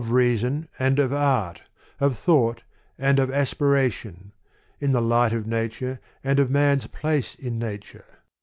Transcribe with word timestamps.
reason 0.09 0.67
and 0.79 0.97
of 0.97 1.13
art, 1.13 1.61
of 1.99 2.17
thought 2.17 2.63
and 2.97 3.19
of 3.19 3.29
aspir 3.29 3.77
ation, 3.77 4.31
in 4.79 4.93
the 4.93 4.99
light 5.01 5.31
of 5.31 5.45
nature 5.45 5.99
and 6.23 6.39
of 6.39 6.49
man's 6.49 6.87
place 6.87 7.35
in 7.35 7.59
nature. 7.59 8.05